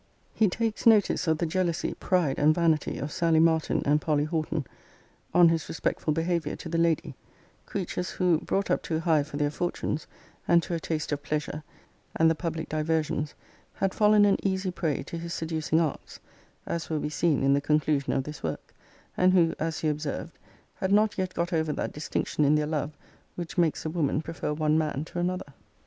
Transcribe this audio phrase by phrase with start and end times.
[0.33, 4.65] [He takes notice of the jealousy, pride, and vanity of Sally Martin and Polly Horton,
[5.31, 7.13] on his respectful behaviour to the Lady:
[7.67, 10.07] creatures who, brought up too high for their fortunes,
[10.47, 11.61] and to a taste of pleasure,
[12.15, 13.35] and the public diversions,
[13.75, 16.19] had fallen an easy prey to his seducing arts
[16.65, 18.73] (as will be seen in the conclusion of this work:)
[19.15, 20.35] and who, as he observed,
[20.77, 22.97] 'had not yet got over that distinction in their love,
[23.35, 25.53] which makes a woman prefer one man to another.'